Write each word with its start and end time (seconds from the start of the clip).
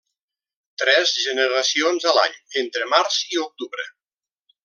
Tres 0.83 1.11
generacions 1.25 2.09
a 2.13 2.15
l'any 2.17 2.35
entre 2.63 2.89
març 2.97 3.21
i 3.37 3.41
octubre. 3.47 3.87